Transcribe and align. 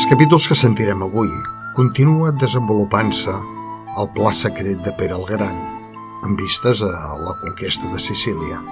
els 0.00 0.08
capítols 0.08 0.46
que 0.48 0.56
sentirem 0.56 1.02
avui 1.04 1.28
continua 1.76 2.30
desenvolupant-se 2.40 3.34
el 4.00 4.06
pla 4.14 4.30
secret 4.32 4.78
de 4.80 4.94
Pere 4.96 5.12
el 5.12 5.26
Gran, 5.28 5.58
amb 6.24 6.40
vistes 6.40 6.80
a 6.86 7.18
la 7.20 7.34
conquesta 7.42 7.90
de 7.92 8.00
Sicília. 8.00 8.62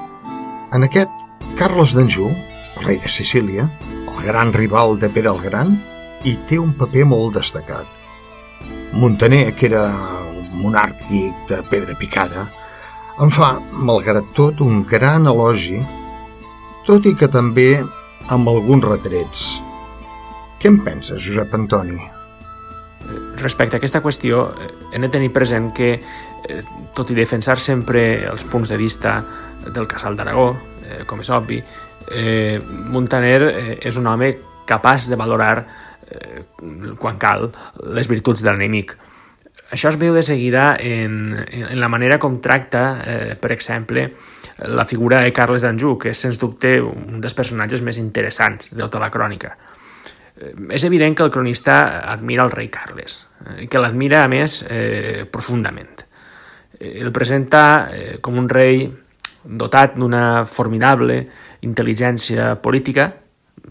En 0.73 0.87
aquest, 0.87 1.13
Carles 1.61 1.93
d'Anjou, 1.93 2.33
rei 2.87 2.97
de 3.05 3.13
Sicília, 3.13 3.69
el 3.99 4.23
gran 4.25 4.55
rival 4.57 4.97
de 4.97 5.13
Pere 5.13 5.29
el 5.29 5.45
Gran, 5.45 5.77
hi 6.25 6.33
té 6.49 6.57
un 6.57 6.73
paper 6.81 7.05
molt 7.13 7.37
destacat. 7.37 7.93
Montaner, 8.97 9.53
que 9.53 9.69
era 9.69 9.85
monàrquic 10.57 11.45
de 11.53 11.61
pedra 11.69 12.01
picada, 12.01 12.49
en 13.21 13.29
fa, 13.29 13.59
malgrat 13.77 14.33
tot, 14.33 14.65
un 14.65 14.81
gran 14.89 15.29
elogi, 15.29 15.85
tot 16.89 17.05
i 17.05 17.13
que 17.13 17.29
també 17.29 17.75
amb 18.33 18.49
alguns 18.49 18.89
retrets, 18.89 19.58
què 20.59 20.71
en 20.71 20.81
penses, 20.85 21.23
Josep 21.23 21.55
Antoni? 21.55 21.99
Respecte 23.39 23.77
a 23.77 23.79
aquesta 23.79 24.03
qüestió, 24.03 24.49
eh, 24.51 24.71
hem 24.93 25.05
de 25.07 25.09
tenir 25.09 25.33
present 25.33 25.73
que, 25.73 25.93
eh, 26.49 26.63
tot 26.95 27.11
i 27.11 27.15
defensar 27.15 27.59
sempre 27.59 28.25
els 28.29 28.45
punts 28.45 28.69
de 28.69 28.77
vista 28.77 29.25
del 29.73 29.87
Casal 29.87 30.17
d'Aragó, 30.17 30.57
eh, 30.83 31.05
com 31.07 31.21
és 31.21 31.31
obvi, 31.31 31.63
Montaner 32.09 33.79
és 33.85 33.97
un 33.99 34.07
home 34.07 34.39
capaç 34.67 35.11
de 35.11 35.17
valorar, 35.17 35.67
quan 36.99 37.19
cal, 37.19 37.51
les 37.85 38.09
virtuts 38.09 38.41
de 38.41 38.51
l'enemic. 38.51 38.97
Això 39.71 39.91
es 39.91 39.99
veu 40.01 40.15
de 40.15 40.23
seguida 40.23 40.79
en, 40.81 41.37
en 41.53 41.79
la 41.79 41.91
manera 41.93 42.17
com 42.19 42.41
tracta, 42.41 43.03
eh, 43.05 43.35
per 43.37 43.53
exemple, 43.53 44.07
la 44.65 44.87
figura 44.89 45.21
de 45.21 45.35
Carles 45.37 45.61
d'Anjou, 45.61 45.99
que 46.01 46.15
és, 46.15 46.17
sens 46.17 46.41
dubte, 46.41 46.79
un 46.81 47.21
dels 47.21 47.37
personatges 47.37 47.83
més 47.85 47.99
interessants 48.01 48.73
de 48.73 48.81
tota 48.81 49.03
la 49.03 49.11
crònica. 49.13 49.53
Eh, 49.53 49.78
és 50.71 50.85
evident 50.85 51.17
que 51.17 51.25
el 51.27 51.33
cronista 51.35 51.79
admira 52.13 52.45
el 52.45 52.53
rei 52.53 52.69
Carles, 52.71 53.27
eh, 53.47 53.67
que 53.69 53.81
l'admira, 53.81 54.23
a 54.25 54.29
més, 54.29 54.65
eh, 54.69 55.27
profundament. 55.31 56.05
Eh, 56.79 56.99
el 57.03 57.13
presenta 57.13 57.91
eh, 57.93 58.19
com 58.21 58.39
un 58.39 58.49
rei 58.49 58.87
dotat 59.45 59.97
d'una 59.97 60.45
formidable 60.47 61.23
intel·ligència 61.67 62.55
política, 62.63 63.13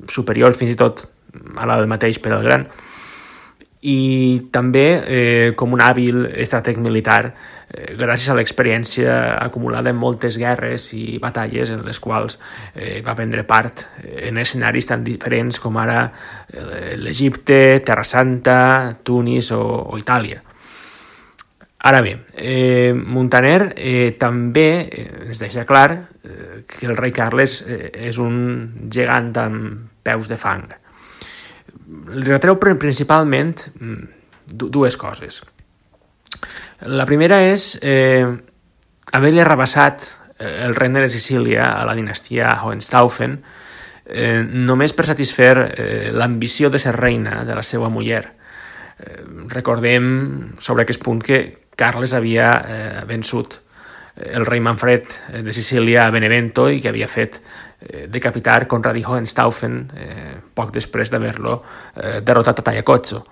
superior 0.08 0.56
fins 0.58 0.74
i 0.74 0.80
tot 0.80 1.06
a 1.58 1.66
la 1.68 1.78
del 1.78 1.90
mateix 1.90 2.20
per 2.20 2.34
al 2.34 2.44
Gran, 2.44 2.68
i 3.82 4.50
també 4.52 4.86
eh, 5.06 5.54
com 5.56 5.76
un 5.76 5.82
hàbil 5.86 6.24
estrateg 6.42 6.80
militar 6.82 7.22
eh, 7.28 7.94
gràcies 8.00 8.32
a 8.34 8.38
l'experiència 8.40 9.38
acumulada 9.38 9.92
en 9.94 10.00
moltes 10.02 10.40
guerres 10.42 10.90
i 10.98 11.20
batalles 11.22 11.70
en 11.70 11.84
les 11.86 12.00
quals 12.02 12.40
eh, 12.74 13.04
va 13.06 13.14
prendre 13.16 13.46
part 13.46 13.86
en 14.02 14.42
escenaris 14.42 14.90
tan 14.90 15.04
diferents 15.06 15.62
com 15.62 15.78
ara 15.78 16.08
eh, 16.08 16.96
l'Egipte, 16.98 17.80
Terra 17.86 18.04
Santa, 18.04 18.98
Tunis 19.04 19.52
o, 19.54 19.62
o 19.94 20.02
Itàlia. 20.02 20.42
Ara 21.88 22.02
bé, 22.02 22.16
eh, 22.34 22.92
Montaner 22.98 23.76
eh, 23.78 24.18
també 24.18 24.90
eh, 24.90 25.06
ens 25.28 25.46
deixa 25.46 25.68
clar 25.70 25.92
eh, 25.94 26.66
que 26.66 26.90
el 26.90 26.98
rei 26.98 27.14
Carles 27.14 27.62
eh, 27.62 27.94
és 28.10 28.18
un 28.18 28.90
gegant 28.90 29.32
amb 29.46 29.88
peus 30.02 30.34
de 30.34 30.42
fang 30.42 30.66
li 31.88 32.28
retreu 32.28 32.58
principalment 32.60 33.68
mm, 33.80 34.04
dues 34.54 34.98
coses. 34.98 35.42
La 36.88 37.06
primera 37.10 37.40
és 37.48 37.72
eh, 37.82 38.26
haver-li 39.14 39.42
arrabassat 39.42 40.08
eh, 40.40 40.66
el 40.68 40.76
regne 40.76 41.02
de 41.02 41.10
Sicília 41.10 41.72
a 41.74 41.86
la 41.88 41.96
dinastia 41.98 42.54
Hohenstaufen 42.64 43.38
eh, 44.06 44.42
només 44.44 44.94
per 44.94 45.08
satisfer 45.10 45.54
eh, 45.58 46.10
l'ambició 46.14 46.70
de 46.70 46.80
ser 46.80 46.96
reina 46.96 47.44
de 47.48 47.56
la 47.56 47.64
seva 47.64 47.90
muller. 47.90 48.24
Eh, 48.98 49.24
recordem 49.54 50.58
sobre 50.60 50.86
aquest 50.86 51.04
punt 51.04 51.24
que 51.24 51.42
Carles 51.78 52.14
havia 52.18 52.52
eh, 52.58 53.06
vençut 53.08 53.62
el 54.18 54.48
rei 54.48 54.58
Manfred 54.66 55.12
de 55.46 55.54
Sicília 55.54 56.08
a 56.08 56.12
Benevento 56.12 56.72
i 56.74 56.80
que 56.82 56.90
havia 56.90 57.10
fet 57.10 57.38
eh, 57.38 57.67
decapitar 58.10 58.66
Conrad 58.68 58.98
i 58.98 59.04
Hohenstaufen 59.06 59.78
eh, 59.94 60.34
poc 60.58 60.74
després 60.74 61.12
d'haver-lo 61.14 61.60
eh, 61.60 62.20
derrotat 62.26 62.60
a 62.60 62.66
Tallacozzo. 62.66 63.24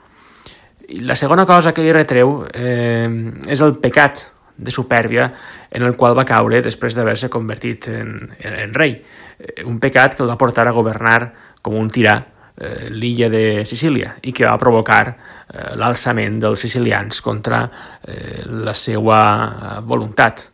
La 1.02 1.16
segona 1.18 1.48
cosa 1.50 1.74
que 1.74 1.82
li 1.82 1.94
retreu 1.94 2.44
eh, 2.54 3.10
és 3.50 3.62
el 3.66 3.78
pecat 3.82 4.28
de 4.58 4.72
supèrbia 4.72 5.32
en 5.72 5.84
el 5.84 5.96
qual 5.98 6.16
va 6.18 6.28
caure 6.28 6.62
després 6.64 6.96
d'haver-se 6.96 7.30
convertit 7.34 7.90
en, 7.92 8.14
en, 8.40 8.54
en 8.54 8.74
rei. 8.74 8.96
Eh, 9.40 9.66
un 9.66 9.80
pecat 9.84 10.16
que 10.16 10.24
el 10.24 10.32
va 10.32 10.40
portar 10.40 10.68
a 10.68 10.76
governar 10.76 11.20
com 11.66 11.76
un 11.80 11.90
tirà 11.92 12.16
eh, 12.56 12.90
l'illa 12.92 13.30
de 13.30 13.66
Sicília 13.66 14.16
i 14.24 14.34
que 14.34 14.48
va 14.48 14.60
provocar 14.62 15.04
eh, 15.10 15.74
l'alçament 15.80 16.40
dels 16.40 16.62
sicilians 16.68 17.22
contra 17.26 17.66
eh, 17.66 18.44
la 18.46 18.76
seva 18.78 19.20
eh, 19.26 19.82
voluntat. 19.82 20.48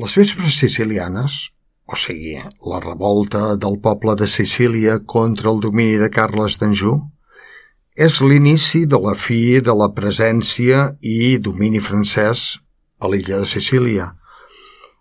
Les 0.00 0.16
vespres 0.16 0.60
sicilianes, 0.60 1.48
o 1.90 1.96
sigui, 1.98 2.36
la 2.70 2.78
revolta 2.80 3.56
del 3.58 3.80
poble 3.82 4.14
de 4.16 4.28
Sicília 4.30 5.00
contra 5.04 5.50
el 5.50 5.58
domini 5.60 5.96
de 5.98 6.10
Carles 6.10 6.58
d'Anjou, 6.60 7.00
és 7.98 8.20
l'inici 8.22 8.84
de 8.86 9.00
la 9.02 9.16
fi 9.18 9.58
de 9.60 9.74
la 9.74 9.90
presència 9.96 10.84
i 11.02 11.38
domini 11.42 11.82
francès 11.82 12.60
a 13.00 13.10
l'illa 13.10 13.40
de 13.42 13.48
Sicília. 13.50 14.06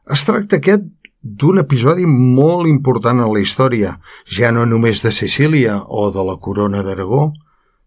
Es 0.09 0.25
tracta 0.25 0.57
aquest 0.57 0.88
d'un 1.22 1.61
episodi 1.61 2.07
molt 2.09 2.67
important 2.72 3.21
en 3.21 3.29
la 3.35 3.44
història, 3.44 3.94
ja 4.25 4.50
no 4.56 4.66
només 4.66 5.03
de 5.06 5.13
Sicília 5.13 5.77
o 5.85 6.09
de 6.16 6.25
la 6.25 6.39
corona 6.41 6.81
d'Aragó, 6.81 7.29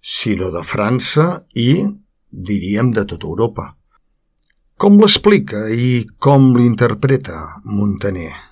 sinó 0.01 0.53
de 0.55 0.63
França 0.63 1.43
i, 1.55 1.83
diríem, 2.31 2.93
de 2.95 3.07
tota 3.09 3.27
Europa. 3.27 3.73
Com 4.79 4.99
l'explica 5.01 5.67
i 5.71 6.07
com 6.19 6.53
l'interpreta 6.57 7.63
Montaner? 7.65 8.52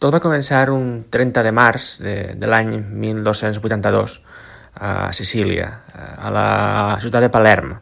Tot 0.00 0.14
va 0.14 0.22
començar 0.24 0.62
un 0.72 1.02
30 1.12 1.42
de 1.44 1.50
març 1.52 1.86
de, 2.00 2.14
de 2.40 2.48
l'any 2.48 2.70
1282 2.80 4.14
a 4.80 5.10
Sicília, 5.12 5.66
a 5.92 6.30
la 6.32 6.44
ciutat 7.02 7.26
de 7.26 7.28
Palerm, 7.28 7.74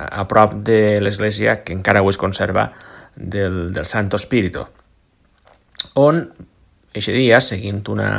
a 0.00 0.22
prop 0.30 0.54
de 0.64 0.96
l'església 1.04 1.58
que 1.60 1.74
encara 1.76 2.00
avui 2.00 2.14
es 2.14 2.18
conserva 2.20 2.70
del, 3.14 3.74
del 3.74 3.84
Santo 3.84 4.16
Espíritu, 4.16 4.62
on, 6.00 6.22
aquest 6.94 7.12
dia, 7.12 7.42
seguint 7.44 7.82
una 7.92 8.12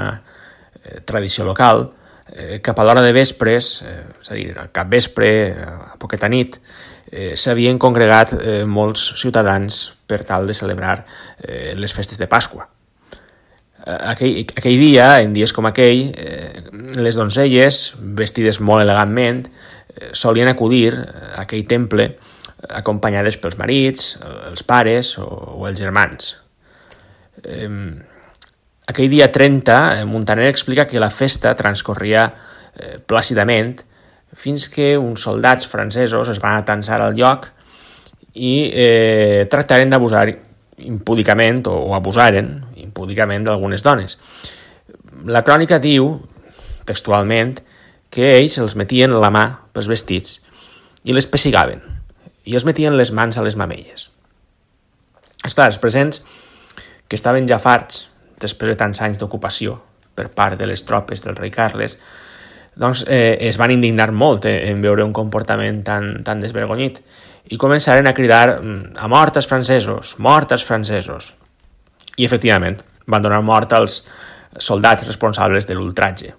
eh, 0.83 0.99
tradició 1.01 1.47
local, 1.47 1.87
eh, 2.35 2.59
cap 2.61 2.77
a 2.77 2.85
l'hora 2.85 3.01
de 3.01 3.15
vespres, 3.15 3.71
eh, 3.81 3.95
és 4.21 4.29
a 4.29 4.37
dir, 4.37 4.51
al 4.53 4.69
cap 4.75 4.91
vespre, 4.91 5.31
a 5.65 5.97
poqueta 5.97 6.29
nit, 6.29 6.59
eh, 7.09 7.33
s'havien 7.33 7.81
congregat 7.81 8.35
eh, 8.37 8.61
molts 8.69 9.15
ciutadans 9.23 9.81
per 10.05 10.21
tal 10.29 10.45
de 10.45 10.57
celebrar 10.57 10.99
eh, 11.41 11.73
les 11.73 11.97
festes 11.97 12.21
de 12.21 12.29
Pasqua. 12.29 12.69
Eh, 13.85 13.97
aquell, 14.13 14.43
aquell 14.55 14.77
dia, 14.79 15.07
en 15.23 15.33
dies 15.33 15.53
com 15.53 15.65
aquell, 15.65 16.11
eh, 16.13 16.61
les 17.01 17.17
donzelles, 17.17 17.81
vestides 18.17 18.61
molt 18.61 18.83
elegantment, 18.85 19.47
eh, 19.47 20.11
solien 20.13 20.51
acudir 20.51 20.93
a 20.93 21.41
aquell 21.45 21.65
temple 21.65 22.11
acompanyades 22.69 23.39
pels 23.41 23.57
marits, 23.57 24.15
els 24.51 24.61
pares 24.63 25.15
o, 25.17 25.25
o 25.57 25.67
els 25.67 25.79
germans. 25.81 26.35
Eh, 27.41 27.69
aquell 28.91 29.09
dia 29.09 29.31
30, 29.31 30.05
Montaner 30.05 30.49
explica 30.51 30.85
que 30.85 31.01
la 31.01 31.09
festa 31.09 31.55
transcorria 31.57 32.27
eh, 32.75 32.99
plàcidament 33.01 33.79
fins 34.37 34.69
que 34.71 34.93
uns 34.97 35.25
soldats 35.25 35.67
francesos 35.67 36.29
es 36.31 36.39
van 36.39 36.61
atansar 36.61 37.01
al 37.01 37.17
lloc 37.17 37.49
i 38.33 38.69
eh, 38.71 39.47
tractaren 39.51 39.91
d'abusar 39.91 40.29
impúdicament 40.81 41.65
o, 41.67 41.75
o 41.91 41.95
abusaren 41.97 42.53
impúdicament 42.91 43.47
d'algunes 43.47 43.83
dones. 43.87 44.19
La 45.25 45.45
crònica 45.47 45.79
diu, 45.81 46.13
textualment, 46.85 47.57
que 48.11 48.35
ells 48.35 48.59
els 48.59 48.75
metien 48.75 49.15
la 49.15 49.31
mà 49.31 49.45
pels 49.71 49.87
vestits 49.87 50.39
i 51.07 51.15
les 51.15 51.27
pessigaven 51.31 51.79
i 52.45 52.57
els 52.57 52.65
metien 52.67 52.97
les 52.97 53.13
mans 53.15 53.37
a 53.37 53.45
les 53.45 53.55
mamelles. 53.55 54.09
Esclar, 55.45 55.69
els 55.71 55.79
presents, 55.81 56.21
que 57.07 57.17
estaven 57.17 57.47
ja 57.47 57.61
farts 57.61 58.07
després 58.41 58.73
de 58.73 58.77
tants 58.77 59.01
anys 59.05 59.21
d'ocupació 59.21 59.77
per 60.17 60.27
part 60.35 60.59
de 60.59 60.67
les 60.67 60.83
tropes 60.85 61.23
del 61.23 61.37
rei 61.37 61.53
Carles, 61.53 61.97
doncs 62.75 63.03
eh, 63.07 63.37
es 63.47 63.57
van 63.59 63.71
indignar 63.73 64.11
molt 64.11 64.45
eh, 64.49 64.57
en 64.71 64.81
veure 64.83 65.05
un 65.05 65.13
comportament 65.13 65.81
tan, 65.87 66.21
tan 66.23 66.41
desvergonyit 66.43 67.01
i 67.51 67.59
començaren 67.59 68.07
a 68.07 68.15
cridar 68.15 68.59
mm, 68.61 68.97
a 68.97 69.09
mort 69.11 69.37
als 69.37 69.49
francesos, 69.49 70.15
mort 70.19 70.51
als 70.51 70.63
francesos. 70.63 71.33
I 72.17 72.25
efectivament, 72.27 72.81
van 73.07 73.23
donar 73.23 73.41
mort 73.45 73.73
als 73.73 74.01
soldats 74.59 75.07
responsables 75.07 75.67
de 75.67 75.75
l'ultratge. 75.77 76.33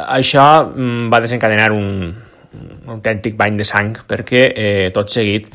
Això 0.00 0.46
mm, 0.64 1.08
va 1.12 1.20
desencadenar 1.20 1.70
un, 1.76 2.14
un 2.56 2.94
autèntic 2.96 3.36
bany 3.36 3.58
de 3.58 3.66
sang 3.68 3.94
perquè 4.08 4.46
eh, 4.50 4.88
tot 4.94 5.10
seguit 5.12 5.50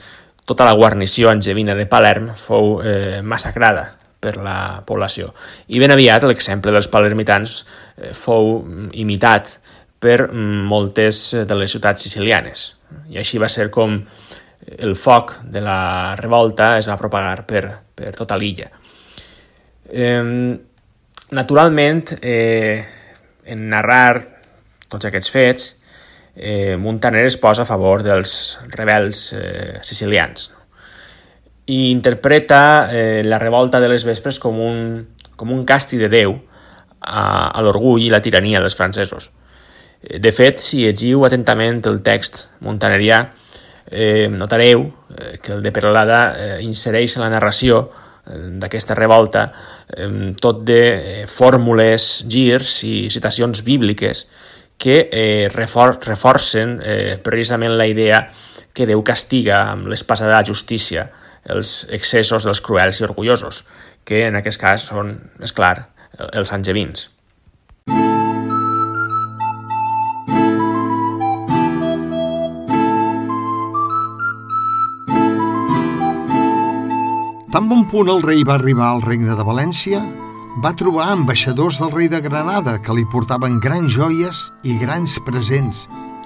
tota 0.45 0.67
la 0.67 0.75
guarnició 0.77 1.31
angevina 1.31 1.73
de 1.75 1.87
Palerm 1.89 2.29
fou 2.37 2.79
eh, 2.83 3.21
massacrada 3.25 3.95
per 4.21 4.38
la 4.41 4.81
població. 4.85 5.33
I 5.67 5.81
ben 5.81 5.93
aviat 5.93 6.25
l'exemple 6.25 6.73
dels 6.73 6.89
palermitans 6.91 7.57
eh, 7.97 8.13
fou 8.13 8.59
imitat 8.93 9.57
per 10.01 10.27
mm, 10.27 10.65
moltes 10.69 11.27
de 11.47 11.57
les 11.57 11.73
ciutats 11.73 12.05
sicilianes. 12.05 12.73
I 13.09 13.19
així 13.21 13.41
va 13.41 13.49
ser 13.49 13.71
com 13.73 14.03
el 14.77 14.95
foc 14.95 15.37
de 15.43 15.61
la 15.61 16.15
revolta 16.19 16.75
es 16.79 16.89
va 16.89 16.97
propagar 16.99 17.45
per, 17.47 17.63
per 17.95 18.13
tota 18.17 18.37
l'illa. 18.37 18.69
Eh, 19.89 20.57
naturalment, 21.31 22.15
eh, 22.21 22.83
en 23.45 23.69
narrar 23.69 24.21
tots 24.89 25.07
aquests 25.07 25.31
fets, 25.31 25.69
eh, 26.35 26.75
Montaner 26.77 27.25
es 27.25 27.37
posa 27.37 27.63
a 27.63 27.69
favor 27.69 28.03
dels 28.03 28.57
rebels 28.75 29.31
eh, 29.37 29.79
sicilians 29.83 30.49
i 31.65 31.89
interpreta 31.89 32.89
eh, 32.91 33.23
la 33.23 33.39
revolta 33.39 33.79
de 33.79 33.89
les 33.89 34.05
vespres 34.05 34.37
com 34.39 34.59
un, 34.61 35.07
com 35.35 35.51
un 35.51 35.63
càstig 35.65 36.03
de 36.03 36.09
Déu 36.11 36.35
a, 37.01 37.49
a 37.49 37.63
l'orgull 37.65 38.05
i 38.05 38.11
la 38.13 38.21
tirania 38.21 38.61
dels 38.61 38.77
francesos. 38.77 39.31
Eh, 40.01 40.19
de 40.21 40.31
fet, 40.35 40.61
si 40.61 40.83
llegiu 40.83 41.25
atentament 41.25 41.81
el 41.89 42.03
text 42.05 42.45
montanerià, 42.65 43.23
eh, 43.91 44.27
notareu 44.31 44.85
eh, 44.85 45.37
que 45.41 45.53
el 45.53 45.63
de 45.63 45.71
Peralada 45.71 46.21
eh, 46.33 46.57
insereix 46.65 47.17
en 47.17 47.25
la 47.25 47.31
narració 47.33 47.83
eh, 47.85 48.39
d'aquesta 48.61 48.97
revolta 48.97 49.47
eh, 49.89 50.33
tot 50.41 50.63
de 50.67 50.81
eh, 50.93 51.27
fórmules, 51.27 52.25
girs 52.29 52.81
i 52.87 53.09
citacions 53.13 53.63
bíbliques 53.63 54.25
que 54.77 55.07
eh, 55.11 55.47
refor 55.53 55.99
reforcen 56.03 56.79
eh, 56.83 57.17
precisament 57.23 57.77
la 57.77 57.87
idea 57.87 58.25
que 58.75 58.85
Déu 58.85 59.01
castiga 59.07 59.61
amb 59.71 59.88
l'espasa 59.88 60.27
de 60.27 60.35
la 60.35 60.43
justícia 60.43 61.07
els 61.45 61.85
excessos 61.93 62.43
dels 62.43 62.61
cruels 62.65 62.99
i 62.99 63.05
orgullosos, 63.05 63.63
que 64.03 64.25
en 64.27 64.35
aquest 64.41 64.61
cas 64.61 64.88
són, 64.89 65.13
és 65.45 65.53
clar, 65.55 65.75
els 66.33 66.51
angevins. 66.51 67.09
Tan 77.55 77.69
bon 77.71 77.85
punt 77.87 78.09
el 78.11 78.17
rei 78.19 78.41
va 78.43 78.57
arribar 78.57 78.89
al 78.91 78.97
regne 78.99 79.31
de 79.31 79.43
València, 79.47 80.01
va 80.59 80.73
trobar 80.75 81.05
ambaixadors 81.13 81.77
del 81.79 81.93
rei 81.93 82.09
de 82.11 82.19
Granada 82.19 82.73
que 82.83 82.91
li 82.97 83.05
portaven 83.13 83.61
grans 83.63 83.93
joies 83.95 84.41
i 84.67 84.75
grans 84.81 85.13
presents 85.23 85.85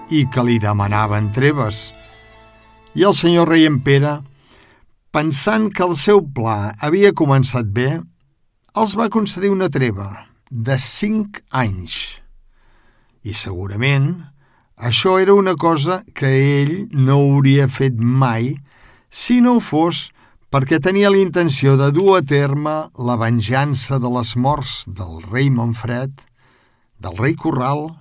i 0.09 0.23
que 0.33 0.41
li 0.47 0.57
demanaven 0.57 1.29
treves. 1.37 1.83
I 2.97 3.05
el 3.11 3.13
senyor 3.13 3.53
rei 3.53 3.69
en 3.69 3.77
Pere, 3.85 4.15
pensant 5.13 5.69
que 5.69 5.85
el 5.85 5.93
seu 6.01 6.25
pla 6.33 6.73
havia 6.81 7.13
començat 7.13 7.69
bé, 7.77 8.01
els 8.73 8.97
va 8.97 9.11
concedir 9.13 9.53
una 9.53 9.69
treva 9.69 10.09
de 10.49 10.81
cinc 10.81 11.43
anys. 11.53 12.17
I 13.21 13.37
segurament 13.37 14.15
això 14.81 15.19
era 15.21 15.37
una 15.37 15.53
cosa 15.53 16.01
que 16.09 16.37
ell 16.63 16.77
no 16.89 17.21
hauria 17.21 17.69
fet 17.69 18.01
mai 18.01 18.55
si 19.13 19.43
no 19.45 19.59
fos 19.61 20.07
perquè 20.49 20.79
tenia 20.81 21.11
la 21.13 21.21
intenció 21.21 21.75
de 21.77 21.91
dur 21.93 22.17
a 22.17 22.21
terme 22.25 22.75
la 22.97 23.15
venjança 23.21 23.99
de 24.01 24.09
les 24.09 24.33
morts 24.35 24.83
del 24.87 25.21
rei 25.29 25.51
Manfred, 25.53 26.11
del 26.97 27.17
rei 27.21 27.35
Corral 27.37 27.91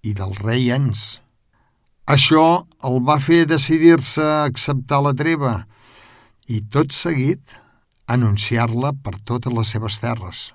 i 0.00 0.14
del 0.16 0.32
rei 0.40 0.70
Ens. 0.72 1.20
Això 2.08 2.64
el 2.88 3.02
va 3.04 3.18
fer 3.20 3.44
decidir-se 3.44 4.24
a 4.24 4.46
acceptar 4.48 5.02
la 5.04 5.12
treva 5.12 5.66
i, 6.48 6.62
tot 6.64 6.96
seguit, 6.96 7.58
anunciar-la 8.08 8.94
per 9.04 9.18
totes 9.28 9.52
les 9.52 9.74
seves 9.76 10.00
terres. 10.00 10.46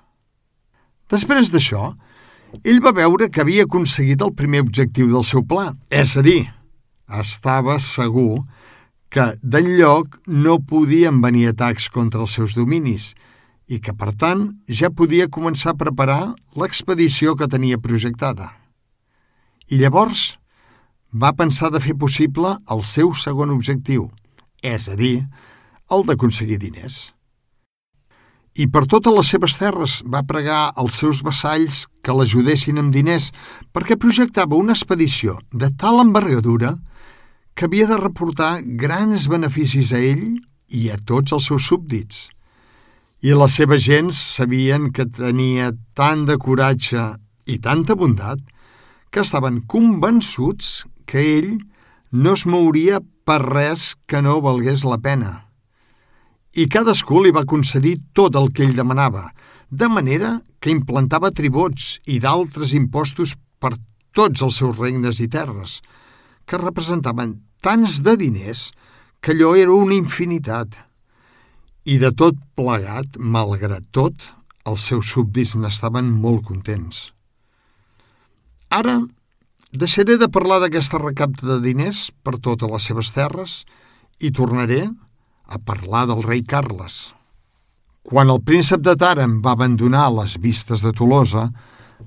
Després 1.06 1.54
d'això, 1.54 1.92
ell 2.66 2.82
va 2.82 2.90
veure 2.96 3.30
que 3.30 3.44
havia 3.44 3.68
aconseguit 3.68 4.22
el 4.26 4.34
primer 4.34 4.64
objectiu 4.66 5.06
del 5.12 5.22
seu 5.22 5.46
pla, 5.46 5.70
és 5.86 6.16
a 6.18 6.24
dir, 6.26 6.48
estava 7.22 7.78
segur 7.78 8.42
que 8.42 8.63
que 9.14 9.28
d'enlloc 9.46 10.16
no 10.26 10.56
podien 10.66 11.20
venir 11.22 11.46
atacs 11.52 11.86
contra 11.94 12.24
els 12.24 12.32
seus 12.34 12.56
dominis 12.58 13.12
i 13.70 13.78
que, 13.78 13.92
per 13.94 14.10
tant, 14.18 14.48
ja 14.66 14.90
podia 14.90 15.30
començar 15.30 15.72
a 15.72 15.78
preparar 15.78 16.34
l'expedició 16.58 17.36
que 17.38 17.46
tenia 17.48 17.78
projectada. 17.78 18.50
I 19.70 19.78
llavors 19.78 20.34
va 21.14 21.30
pensar 21.38 21.70
de 21.70 21.80
fer 21.80 21.94
possible 21.94 22.56
el 22.74 22.82
seu 22.82 23.14
segon 23.14 23.54
objectiu, 23.54 24.08
és 24.60 24.88
a 24.90 24.96
dir, 24.98 25.22
el 25.94 26.02
d'aconseguir 26.08 26.58
diners. 26.58 27.12
I 28.58 28.66
per 28.70 28.84
totes 28.90 29.14
les 29.14 29.30
seves 29.30 29.54
terres 29.58 30.00
va 30.10 30.24
pregar 30.26 30.72
als 30.74 30.98
seus 30.98 31.22
vassalls 31.26 31.84
que 32.02 32.14
l'ajudessin 32.14 32.82
amb 32.82 32.94
diners 32.94 33.30
perquè 33.74 33.94
projectava 33.98 34.58
una 34.58 34.74
expedició 34.74 35.38
de 35.50 35.70
tal 35.78 36.02
envergadura 36.02 36.74
que 36.74 36.93
que 37.54 37.66
havia 37.66 37.86
de 37.86 37.98
reportar 38.00 38.62
grans 38.62 39.28
beneficis 39.30 39.92
a 39.94 40.00
ell 40.02 40.24
i 40.74 40.88
a 40.90 40.98
tots 40.98 41.34
els 41.36 41.46
seus 41.50 41.68
súbdits. 41.70 42.28
I 43.24 43.32
les 43.38 43.54
seves 43.56 43.84
gens 43.86 44.18
sabien 44.36 44.90
que 44.92 45.06
tenia 45.06 45.70
tant 45.94 46.26
de 46.28 46.36
coratge 46.36 47.04
i 47.46 47.60
tanta 47.62 47.94
bondat 47.94 48.42
que 49.14 49.22
estaven 49.22 49.62
convençuts 49.70 50.84
que 51.06 51.22
ell 51.38 51.54
no 52.10 52.34
es 52.34 52.44
mouria 52.46 53.00
per 53.24 53.40
res 53.46 53.94
que 54.10 54.20
no 54.22 54.40
valgués 54.44 54.84
la 54.84 54.98
pena. 54.98 55.32
I 56.54 56.66
cadascú 56.70 57.22
li 57.22 57.32
va 57.34 57.46
concedir 57.48 57.96
tot 58.14 58.36
el 58.38 58.50
que 58.54 58.66
ell 58.66 58.76
demanava, 58.76 59.30
de 59.70 59.88
manera 59.88 60.36
que 60.60 60.70
implantava 60.74 61.32
tributs 61.34 61.98
i 62.06 62.20
d'altres 62.22 62.74
impostos 62.78 63.34
per 63.58 63.74
tots 64.14 64.42
els 64.46 64.60
seus 64.60 64.78
regnes 64.78 65.18
i 65.22 65.28
terres, 65.30 65.80
que 66.46 66.60
representaven 66.60 67.38
tants 67.64 68.02
de 68.04 68.16
diners 68.20 68.70
que 69.24 69.32
allò 69.32 69.54
era 69.56 69.72
una 69.72 69.96
infinitat. 69.96 70.76
I 71.84 71.96
de 72.00 72.10
tot 72.12 72.36
plegat, 72.56 73.16
malgrat 73.16 73.84
tot, 73.92 74.14
els 74.68 74.84
seus 74.88 75.08
súbdits 75.12 75.54
n'estaven 75.60 76.08
molt 76.08 76.44
contents. 76.48 77.10
Ara 78.72 78.98
deixaré 79.72 80.16
de 80.20 80.28
parlar 80.28 80.60
d'aquesta 80.62 81.00
recapta 81.00 81.46
de 81.48 81.58
diners 81.64 82.10
per 82.24 82.38
totes 82.38 82.70
les 82.70 82.88
seves 82.90 83.12
terres 83.16 83.62
i 84.20 84.30
tornaré 84.30 84.86
a 85.44 85.58
parlar 85.58 86.06
del 86.08 86.22
rei 86.24 86.42
Carles. 86.44 87.12
Quan 88.04 88.28
el 88.28 88.42
príncep 88.44 88.82
de 88.84 88.94
Tàrem 89.00 89.40
va 89.44 89.54
abandonar 89.56 90.10
les 90.12 90.36
vistes 90.40 90.84
de 90.84 90.92
Tolosa, 90.92 91.48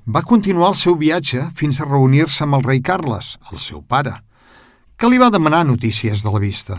va 0.06 0.22
continuar 0.22 0.72
el 0.72 0.78
seu 0.78 0.94
viatge 0.98 1.42
fins 1.58 1.80
a 1.80 1.88
reunir-se 1.88 2.44
amb 2.44 2.58
el 2.58 2.64
rei 2.66 2.80
Carles, 2.80 3.36
el 3.50 3.58
seu 3.58 3.82
pare, 3.82 4.14
que 4.98 5.06
li 5.06 5.18
va 5.22 5.30
demanar 5.30 5.62
notícies 5.62 6.24
de 6.26 6.30
la 6.34 6.40
vista. 6.42 6.76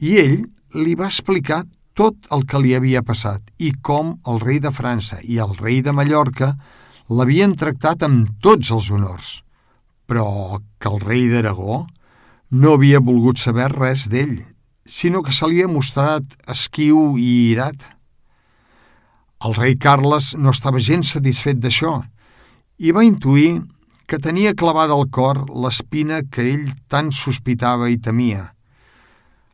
I 0.00 0.16
ell 0.22 0.36
li 0.80 0.94
va 0.96 1.10
explicar 1.12 1.62
tot 1.96 2.28
el 2.32 2.44
que 2.48 2.60
li 2.60 2.72
havia 2.76 3.02
passat 3.04 3.44
i 3.60 3.74
com 3.84 4.14
el 4.28 4.40
rei 4.40 4.60
de 4.64 4.72
França 4.72 5.20
i 5.20 5.36
el 5.44 5.52
rei 5.60 5.82
de 5.84 5.92
Mallorca 5.92 6.54
l'havien 7.12 7.52
tractat 7.56 8.04
amb 8.08 8.32
tots 8.40 8.72
els 8.72 8.88
honors, 8.90 9.28
però 10.08 10.56
que 10.80 10.88
el 10.88 11.00
rei 11.04 11.28
d'Aragó 11.28 11.84
no 12.56 12.74
havia 12.76 13.00
volgut 13.04 13.40
saber 13.44 13.68
res 13.74 14.08
d'ell, 14.08 14.40
sinó 14.86 15.22
que 15.22 15.36
se 15.36 15.48
li 15.48 15.60
havia 15.60 15.72
mostrat 15.72 16.36
esquiu 16.48 17.18
i 17.20 17.52
irat. 17.52 17.76
El 19.44 19.56
rei 19.56 19.76
Carles 19.76 20.32
no 20.40 20.56
estava 20.56 20.80
gens 20.80 21.12
satisfet 21.12 21.60
d'això 21.60 21.98
i 22.80 22.92
va 22.92 23.04
intuir 23.04 23.60
que 24.06 24.18
tenia 24.22 24.54
clavada 24.54 24.94
al 24.94 25.08
cor 25.10 25.44
l'espina 25.50 26.22
que 26.30 26.46
ell 26.52 26.70
tant 26.88 27.10
sospitava 27.12 27.90
i 27.90 27.98
temia. 27.98 28.52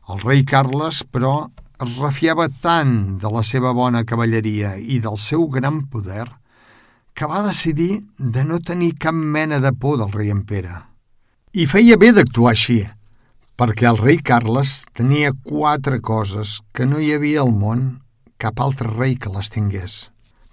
El 0.09 0.21
rei 0.21 0.43
Carles, 0.45 1.01
però, 1.09 1.49
es 1.83 1.97
refiava 1.99 2.47
tant 2.61 3.17
de 3.19 3.29
la 3.33 3.43
seva 3.43 3.73
bona 3.73 4.03
cavalleria 4.07 4.75
i 4.77 4.99
del 5.03 5.17
seu 5.17 5.47
gran 5.51 5.83
poder 5.91 6.27
que 7.13 7.29
va 7.29 7.43
decidir 7.45 8.03
de 8.17 8.43
no 8.45 8.59
tenir 8.59 8.93
cap 8.97 9.13
mena 9.13 9.59
de 9.59 9.73
por 9.73 9.97
del 10.01 10.11
rei 10.13 10.31
en 10.33 10.43
Pere. 10.49 10.75
I 11.53 11.67
feia 11.69 11.97
bé 12.01 12.11
d'actuar 12.13 12.53
així, 12.53 12.79
perquè 13.57 13.85
el 13.89 13.99
rei 14.01 14.17
Carles 14.25 14.83
tenia 14.97 15.33
quatre 15.45 15.99
coses 16.01 16.59
que 16.73 16.87
no 16.89 16.99
hi 16.99 17.13
havia 17.13 17.43
al 17.43 17.53
món 17.53 17.83
cap 18.41 18.59
altre 18.59 18.89
rei 18.89 19.15
que 19.15 19.31
les 19.33 19.51
tingués. 19.53 19.93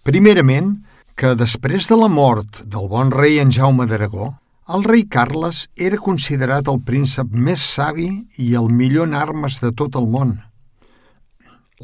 Primerament, 0.04 0.76
que 1.20 1.34
després 1.36 1.84
de 1.84 1.96
la 2.00 2.06
mort 2.08 2.62
del 2.64 2.86
bon 2.88 3.10
rei 3.12 3.34
en 3.42 3.50
Jaume 3.52 3.84
d'Aragó, 3.84 4.30
el 4.72 4.86
rei 4.86 5.02
Carles 5.04 5.66
era 5.76 5.98
considerat 6.00 6.70
el 6.72 6.80
príncep 6.80 7.34
més 7.48 7.60
savi 7.74 8.06
i 8.40 8.46
el 8.56 8.70
millor 8.72 9.10
en 9.10 9.18
armes 9.18 9.58
de 9.60 9.68
tot 9.76 9.98
el 10.00 10.08
món. 10.08 10.32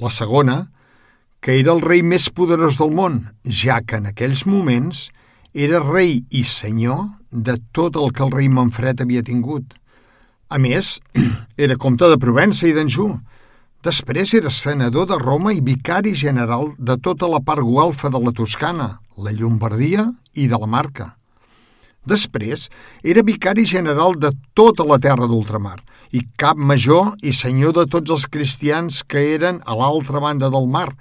La 0.01 0.09
segona, 0.09 0.57
que 1.45 1.59
era 1.61 1.77
el 1.77 1.85
rei 1.85 2.01
més 2.01 2.31
poderós 2.33 2.81
del 2.81 2.97
món, 2.97 3.21
ja 3.45 3.83
que 3.85 4.01
en 4.01 4.09
aquells 4.15 4.47
moments 4.49 5.11
era 5.53 5.85
rei 5.85 6.23
i 6.33 6.45
senyor 6.49 7.05
de 7.29 7.61
tot 7.77 8.01
el 8.01 8.17
que 8.17 8.25
el 8.25 8.33
rei 8.33 8.49
Manfred 8.49 9.05
havia 9.05 9.21
tingut. 9.21 9.77
A 10.49 10.57
més, 10.57 10.97
era 11.61 11.77
comte 11.77 12.09
de 12.09 12.17
Provença 12.17 12.71
i 12.71 12.73
d'Anjou. 12.73 13.19
Després 13.85 14.33
era 14.33 14.49
senador 14.49 15.13
de 15.13 15.21
Roma 15.21 15.53
i 15.53 15.61
vicari 15.61 16.17
general 16.17 16.73
de 16.79 16.97
tota 16.97 17.29
la 17.29 17.45
part 17.45 17.69
guelfa 17.69 18.09
de 18.09 18.25
la 18.25 18.33
Toscana, 18.33 18.95
la 19.17 19.33
Llombardia 19.33 20.11
i 20.35 20.47
de 20.49 20.59
la 20.61 20.69
Marca. 20.69 21.15
Després, 22.07 22.69
era 23.03 23.25
vicari 23.27 23.67
general 23.67 24.15
de 24.23 24.31
tota 24.55 24.87
la 24.87 24.99
terra 25.03 25.27
d'ultramar 25.27 25.81
i 26.15 26.23
cap 26.39 26.57
major 26.57 27.17
i 27.27 27.33
senyor 27.35 27.75
de 27.75 27.87
tots 27.91 28.13
els 28.15 28.27
cristians 28.31 29.03
que 29.03 29.25
eren 29.35 29.59
a 29.67 29.75
l'altra 29.75 30.23
banda 30.23 30.51
del 30.53 30.69
mar, 30.71 30.93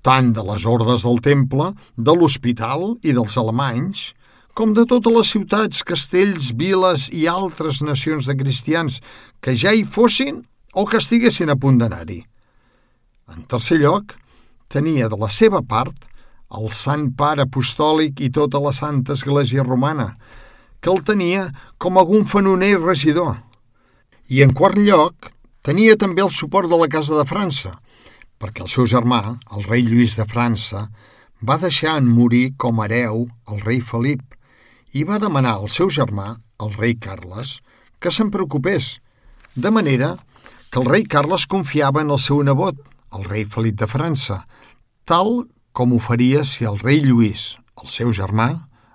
tant 0.00 0.32
de 0.32 0.44
les 0.46 0.64
hordes 0.64 1.04
del 1.04 1.20
temple, 1.20 1.72
de 1.96 2.14
l'hospital 2.16 2.94
i 3.02 3.12
dels 3.12 3.36
alemanys, 3.36 4.12
com 4.56 4.72
de 4.72 4.86
totes 4.88 5.12
les 5.12 5.30
ciutats, 5.34 5.82
castells, 5.84 6.54
viles 6.56 7.10
i 7.12 7.26
altres 7.28 7.82
nacions 7.84 8.24
de 8.24 8.36
cristians 8.38 9.02
que 9.44 9.52
ja 9.52 9.74
hi 9.76 9.84
fossin 9.84 10.40
o 10.72 10.86
que 10.88 11.02
estiguessin 11.02 11.52
a 11.52 11.58
punt 11.60 11.76
d'anar-hi. 11.82 12.22
En 13.28 13.44
tercer 13.50 13.82
lloc, 13.82 14.14
tenia 14.72 15.10
de 15.12 15.18
la 15.20 15.28
seva 15.28 15.60
part 15.60 16.08
el 16.54 16.68
Sant 16.70 17.10
Pare 17.18 17.46
Apostòlic 17.46 18.20
i 18.22 18.30
tota 18.30 18.60
la 18.62 18.72
Santa 18.76 19.14
Església 19.16 19.64
Romana, 19.66 20.14
que 20.80 20.92
el 20.92 21.02
tenia 21.02 21.48
com 21.82 21.98
algun 21.98 22.26
fenoner 22.30 22.74
i 22.76 22.78
regidor. 22.82 23.34
I 24.30 24.42
en 24.44 24.54
quart 24.54 24.78
lloc, 24.78 25.30
tenia 25.66 25.96
també 25.98 26.22
el 26.22 26.30
suport 26.30 26.70
de 26.70 26.78
la 26.78 26.88
Casa 26.90 27.16
de 27.18 27.26
França, 27.26 27.74
perquè 28.38 28.62
el 28.62 28.70
seu 28.70 28.86
germà, 28.86 29.38
el 29.56 29.66
rei 29.66 29.82
Lluís 29.86 30.16
de 30.18 30.26
França, 30.28 30.86
va 31.42 31.58
deixar 31.60 31.96
en 31.98 32.06
morir 32.08 32.54
com 32.56 32.80
hereu 32.82 33.26
el 33.50 33.60
rei 33.64 33.80
Felip 33.80 34.36
i 34.96 35.04
va 35.04 35.20
demanar 35.20 35.56
al 35.56 35.68
seu 35.68 35.90
germà, 35.92 36.36
el 36.62 36.72
rei 36.76 36.94
Carles, 36.96 37.58
que 38.00 38.12
se'n 38.12 38.30
preocupés, 38.32 38.96
de 39.56 39.70
manera 39.70 40.14
que 40.70 40.80
el 40.80 40.88
rei 40.88 41.04
Carles 41.04 41.46
confiava 41.46 42.02
en 42.04 42.12
el 42.14 42.20
seu 42.20 42.42
nebot, 42.44 42.78
el 43.16 43.24
rei 43.24 43.44
Felip 43.44 43.76
de 43.82 43.88
França, 43.90 44.44
tal 45.04 45.46
com 45.76 45.92
ho 45.92 46.00
faria 46.00 46.40
si 46.48 46.64
el 46.64 46.78
rei 46.80 47.02
Lluís, 47.04 47.58
el 47.76 47.88
seu 47.92 48.12
germà, 48.16 48.48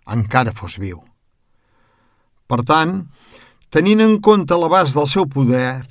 encara 0.10 0.54
fos 0.58 0.80
viu. 0.82 0.98
Per 2.50 2.64
tant, 2.66 2.96
tenint 3.70 4.02
en 4.02 4.18
compte 4.26 4.58
l'abast 4.58 4.98
del 4.98 5.06
seu 5.08 5.28
poder, 5.30 5.84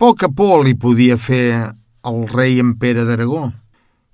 poca 0.00 0.30
por 0.32 0.64
li 0.64 0.72
podia 0.80 1.18
fer 1.20 1.74
el 2.08 2.22
rei 2.32 2.56
en 2.62 2.72
Pere 2.80 3.04
d'Aragó, 3.04 3.50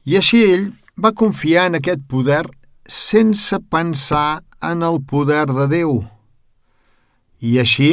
i 0.04 0.18
així 0.18 0.42
ell 0.50 0.66
va 0.98 1.14
confiar 1.14 1.68
en 1.70 1.78
aquest 1.78 2.02
poder 2.10 2.42
sense 2.88 3.60
pensar 3.70 4.42
en 4.62 4.82
el 4.82 4.98
poder 5.06 5.46
de 5.54 5.68
Déu. 5.70 5.94
I 7.42 7.58
així, 7.62 7.92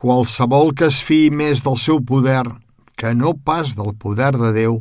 qualsevol 0.00 0.72
que 0.76 0.88
es 0.88 1.02
fiï 1.04 1.28
més 1.28 1.60
del 1.66 1.76
seu 1.76 2.00
poder 2.00 2.46
que 2.98 3.12
no 3.14 3.36
pas 3.36 3.76
del 3.76 3.92
poder 3.94 4.32
de 4.40 4.50
Déu, 4.56 4.80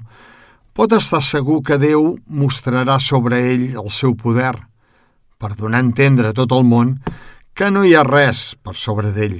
pot 0.77 0.93
estar 0.93 1.23
segur 1.25 1.63
que 1.65 1.79
Déu 1.81 2.11
mostrarà 2.29 2.99
sobre 3.01 3.39
ell 3.49 3.63
el 3.81 3.87
seu 3.89 4.13
poder, 4.13 4.53
per 5.41 5.55
donar 5.57 5.79
a 5.81 5.85
entendre 5.87 6.29
a 6.29 6.37
tot 6.37 6.53
el 6.53 6.67
món 6.69 6.91
que 7.57 7.71
no 7.73 7.81
hi 7.81 7.95
ha 7.97 8.03
res 8.05 8.51
per 8.61 8.75
sobre 8.77 9.09
d'ell. 9.15 9.39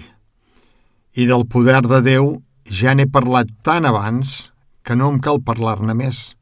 I 1.14 1.28
del 1.30 1.46
poder 1.46 1.84
de 1.86 2.02
Déu 2.02 2.32
ja 2.80 2.96
n'he 2.98 3.06
parlat 3.06 3.54
tant 3.62 3.86
abans 3.86 4.50
que 4.82 4.98
no 4.98 5.12
em 5.14 5.22
cal 5.22 5.38
parlar-ne 5.46 5.94
més. 5.94 6.34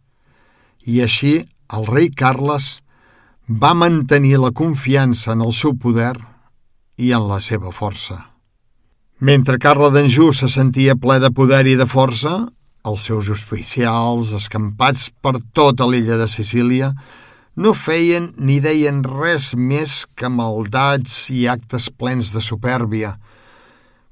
I 0.87 1.03
així 1.03 1.33
el 1.75 1.91
rei 1.91 2.07
Carles 2.15 2.77
va 3.51 3.75
mantenir 3.75 4.37
la 4.39 4.55
confiança 4.55 5.35
en 5.35 5.43
el 5.43 5.51
seu 5.51 5.75
poder 5.75 6.15
i 6.95 7.11
en 7.11 7.27
la 7.27 7.41
seva 7.43 7.75
força. 7.75 8.21
Mentre 9.19 9.59
Carla 9.59 9.91
d'Anjou 9.91 10.31
se 10.31 10.47
sentia 10.47 10.95
ple 10.95 11.19
de 11.19 11.35
poder 11.35 11.65
i 11.67 11.75
de 11.75 11.87
força, 11.87 12.45
els 12.85 13.05
seus 13.09 13.29
oficials, 13.33 14.31
escampats 14.37 15.09
per 15.21 15.37
tota 15.57 15.87
l'illa 15.89 16.17
de 16.21 16.27
Sicília, 16.29 16.91
no 17.55 17.73
feien 17.73 18.31
ni 18.37 18.59
deien 18.59 19.01
res 19.03 19.53
més 19.55 20.03
que 20.15 20.29
maldats 20.29 21.29
i 21.31 21.45
actes 21.47 21.87
plens 21.89 22.33
de 22.35 22.43
supèrbia, 22.43 23.15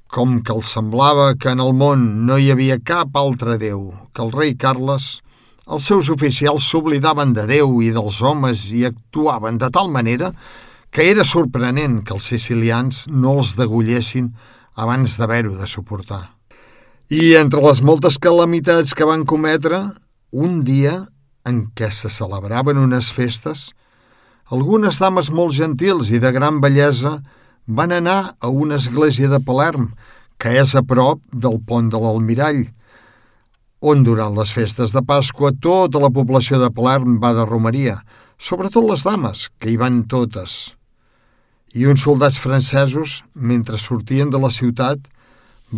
com 0.08 0.38
que 0.46 0.54
els 0.54 0.70
semblava 0.76 1.34
que 1.40 1.52
en 1.52 1.60
el 1.60 1.74
món 1.76 2.26
no 2.26 2.38
hi 2.38 2.50
havia 2.54 2.78
cap 2.78 3.16
altre 3.18 3.58
déu 3.58 3.90
que 4.14 4.22
el 4.22 4.32
rei 4.32 4.54
Carles, 4.54 5.18
els 5.64 5.86
seus 5.88 6.10
oficials 6.12 6.66
s'oblidaven 6.68 7.32
de 7.36 7.46
Déu 7.48 7.80
i 7.80 7.88
dels 7.94 8.20
homes 8.20 8.68
i 8.76 8.84
actuaven 8.84 9.56
de 9.58 9.70
tal 9.72 9.88
manera 9.90 10.30
que 10.92 11.08
era 11.10 11.24
sorprenent 11.24 12.02
que 12.04 12.14
els 12.14 12.28
sicilians 12.30 13.06
no 13.08 13.38
els 13.40 13.56
degullessin 13.58 14.30
abans 14.76 15.16
d'haver-ho 15.18 15.56
de 15.56 15.66
suportar. 15.66 16.33
I 17.12 17.34
entre 17.36 17.60
les 17.60 17.82
moltes 17.84 18.16
calamitats 18.16 18.94
que 18.96 19.04
van 19.04 19.26
cometre, 19.28 19.76
un 20.32 20.62
dia 20.64 21.02
en 21.44 21.66
què 21.76 21.90
se 21.92 22.08
celebraven 22.08 22.80
unes 22.80 23.10
festes, 23.12 23.74
algunes 24.48 24.96
dames 25.02 25.28
molt 25.28 25.52
gentils 25.52 26.08
i 26.16 26.20
de 26.22 26.32
gran 26.32 26.62
bellesa 26.64 27.18
van 27.66 27.92
anar 27.92 28.32
a 28.40 28.48
una 28.48 28.80
església 28.80 29.28
de 29.28 29.36
Palerm, 29.36 29.90
que 30.40 30.56
és 30.56 30.72
a 30.72 30.80
prop 30.80 31.20
del 31.28 31.60
pont 31.68 31.92
de 31.92 32.00
l'Almirall, 32.00 32.64
on 33.84 34.00
durant 34.00 34.32
les 34.32 34.56
festes 34.56 34.96
de 34.96 35.04
Pasqua 35.04 35.52
tota 35.60 36.00
la 36.00 36.08
població 36.08 36.56
de 36.56 36.72
Palerm 36.72 37.18
va 37.20 37.34
de 37.36 37.44
romeria, 37.44 37.98
sobretot 38.40 38.88
les 38.88 39.04
dames, 39.04 39.50
que 39.60 39.68
hi 39.68 39.76
van 39.76 40.06
totes. 40.08 40.72
I 41.76 41.84
uns 41.84 42.00
soldats 42.08 42.40
francesos, 42.40 43.20
mentre 43.34 43.76
sortien 43.76 44.32
de 44.32 44.40
la 44.40 44.48
ciutat, 44.48 45.04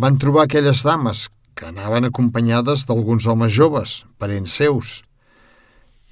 van 0.03 0.17
trobar 0.21 0.45
aquelles 0.45 0.83
dames 0.85 1.27
que 1.57 1.69
anaven 1.69 2.09
acompanyades 2.09 2.85
d'alguns 2.85 3.27
homes 3.27 3.53
joves, 3.53 4.01
parents 4.21 4.57
seus. 4.61 5.01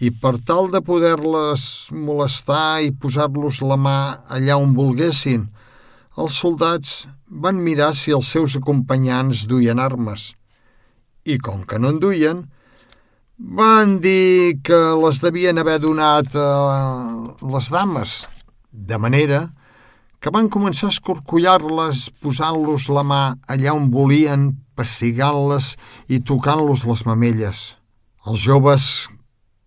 I 0.01 0.09
per 0.11 0.35
tal 0.43 0.71
de 0.73 0.81
poder-les 0.83 1.65
molestar 1.93 2.81
i 2.83 2.91
posar-los 2.91 3.61
la 3.63 3.77
mà 3.79 3.99
allà 4.37 4.57
on 4.59 4.73
volguessin, 4.77 5.45
els 6.17 6.39
soldats 6.41 7.05
van 7.27 7.61
mirar 7.61 7.93
si 7.95 8.15
els 8.15 8.31
seus 8.31 8.57
acompanyants 8.61 9.45
duien 9.51 9.79
armes– 9.89 10.31
i 11.25 11.39
com 11.41 11.63
que 11.65 11.79
no 11.81 11.89
en 11.89 11.99
duien, 11.99 12.43
van 13.35 13.97
dir 13.99 14.61
que 14.63 14.77
les 15.01 15.19
devien 15.23 15.57
haver 15.59 15.79
donat 15.83 16.35
a 16.37 16.49
les 17.41 17.69
dames, 17.73 18.19
de 18.71 18.97
manera 19.01 19.47
que 19.47 19.64
van 20.33 20.47
començar 20.49 20.87
a 20.89 20.93
escorcollar-les 20.93 22.07
posant-los 22.23 22.87
la 22.89 23.03
mà 23.05 23.23
allà 23.51 23.75
on 23.77 23.91
volien, 23.93 24.47
pessigant-les 24.73 25.75
i 26.09 26.17
tocant-los 26.25 26.85
les 26.89 27.03
mamelles. 27.05 27.59
Els 28.25 28.41
joves 28.41 28.87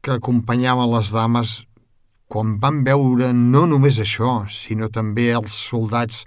que 0.02 0.16
acompanyaven 0.16 0.90
les 0.90 1.12
dames, 1.14 1.52
quan 2.26 2.56
van 2.58 2.82
veure 2.82 3.30
no 3.32 3.66
només 3.70 4.00
això, 4.02 4.48
sinó 4.50 4.88
també 4.90 5.30
els 5.36 5.54
soldats 5.54 6.24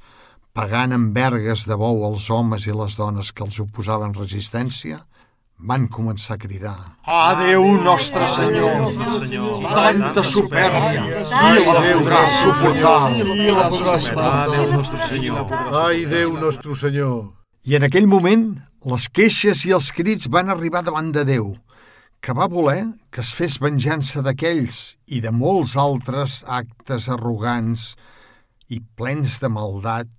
pagant 0.56 0.96
amb 0.96 1.12
vergues 1.16 1.68
de 1.68 1.76
bou 1.76 2.06
els 2.08 2.30
homes 2.32 2.66
i 2.68 2.76
les 2.76 2.96
dones 3.00 3.32
que 3.36 3.44
els 3.44 3.60
oposaven 3.60 4.16
resistència, 4.16 5.04
van 5.62 5.88
començar 5.88 6.36
a 6.36 6.42
cridar 6.42 6.76
Adéu, 7.06 7.64
nostre 7.84 8.26
Senyor! 8.36 8.92
Tanta 9.72 10.24
supèrbia! 10.24 11.04
Qui 11.32 11.66
la 11.66 11.76
podrà 11.82 12.22
suportar? 12.38 12.98
Qui 13.18 13.50
la 13.52 13.68
podrà 13.70 13.96
esperar? 13.98 14.34
Adéu, 14.46 14.72
nostre 14.74 15.10
Senyor! 15.10 15.56
Ai, 15.84 16.06
Déu, 16.06 16.38
nostre 16.40 16.76
Senyor! 16.76 17.18
I 17.66 17.78
en 17.78 17.86
aquell 17.86 18.08
moment, 18.10 18.48
les 18.90 19.10
queixes 19.14 19.66
i 19.70 19.74
els 19.76 19.92
crits 19.94 20.30
van 20.34 20.50
arribar 20.50 20.82
davant 20.86 21.12
de 21.14 21.26
Déu, 21.28 21.52
que 22.22 22.34
va 22.38 22.50
voler 22.50 22.86
que 23.14 23.22
es 23.22 23.34
fes 23.38 23.60
venjança 23.62 24.22
d'aquells 24.26 24.96
i 25.10 25.22
de 25.22 25.34
molts 25.34 25.76
altres 25.78 26.42
actes 26.48 27.10
arrogants 27.10 27.92
i 28.70 28.80
plens 28.98 29.40
de 29.42 29.50
maldat 29.52 30.10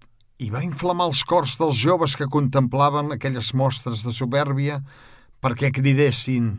i 0.43 0.51
va 0.51 0.65
inflamar 0.67 1.07
els 1.11 1.23
cors 1.25 1.55
dels 1.61 1.79
joves 1.79 2.17
que 2.19 2.31
contemplaven 2.31 3.15
aquelles 3.15 3.53
mostres 3.55 4.03
de 4.07 4.13
supèrbia 4.15 4.81
perquè 5.43 5.73
cridessin 5.75 6.55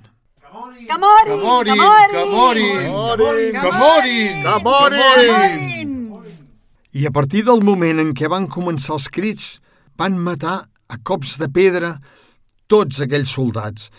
que 0.87 0.97
morin! 0.97 1.37
Que 1.65 1.75
morin! 1.75 2.11
Que 2.11 2.25
morin! 2.25 3.53
Que 3.61 3.71
morin! 3.71 4.43
Que 4.43 4.59
morin! 4.63 6.23
I 6.93 7.07
a 7.07 7.11
partir 7.11 7.43
del 7.43 7.63
moment 7.65 7.99
en 8.03 8.13
què 8.13 8.29
van 8.29 8.45
començar 8.47 8.93
els 8.97 9.07
crits, 9.09 9.59
van 9.97 10.17
matar 10.19 10.69
a 10.89 10.97
cops 11.01 11.39
de 11.41 11.49
pedra 11.49 11.95
tots 12.69 13.01
aquells 13.01 13.33
soldats. 13.33 13.89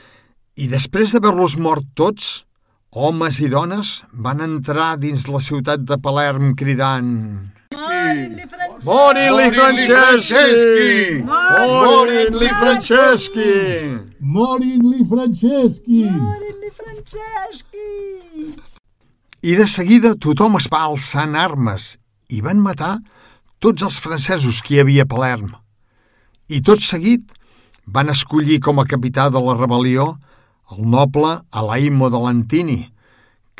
I 0.55 0.69
després 0.71 1.11
d'haver-los 1.14 1.57
mort 1.59 1.88
tots, 1.99 2.45
homes 2.95 3.41
i 3.43 3.50
dones 3.50 4.05
van 4.12 4.45
entrar 4.45 4.95
dins 5.03 5.26
la 5.26 5.43
ciutat 5.43 5.83
de 5.83 5.99
Palerm 5.99 6.55
cridant... 6.55 7.11
Morin-li 8.85 9.50
Franceschi! 9.57 11.23
Morin-li 11.26 12.50
Franceschi! 12.61 14.03
Morin-li 14.25 15.04
Franceschi! 15.04 16.04
Morin-li 16.09 16.71
Franceschi! 16.73 17.88
I 19.45 19.57
de 19.59 19.66
seguida 19.69 20.14
tothom 20.16 20.57
es 20.57 20.69
va 20.73 20.81
alçar 20.87 21.26
en 21.28 21.35
armes 21.37 21.90
i 22.33 22.40
van 22.47 22.62
matar 22.64 22.95
tots 23.61 23.85
els 23.85 23.99
francesos 24.00 24.62
que 24.64 24.76
hi 24.76 24.81
havia 24.81 25.04
a 25.04 25.11
Palerm. 25.11 25.50
I 26.49 26.62
tot 26.64 26.81
seguit 26.81 27.35
van 27.85 28.09
escollir 28.09 28.62
com 28.64 28.81
a 28.81 28.87
capità 28.88 29.28
de 29.28 29.43
la 29.45 29.59
rebel·lió 29.59 30.14
el 30.73 30.88
noble 30.88 31.35
Alaimo 31.52 32.09
de 32.09 32.23
Lantini, 32.25 32.81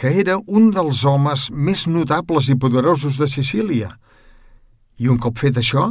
que 0.01 0.15
era 0.23 0.39
un 0.49 0.71
dels 0.73 1.05
homes 1.05 1.51
més 1.53 1.85
notables 1.85 2.49
i 2.49 2.57
poderosos 2.57 3.21
de 3.21 3.29
Sicília– 3.29 3.93
I 4.99 5.09
un 5.11 5.19
cop 5.19 5.41
fet 5.41 5.57
això, 5.59 5.89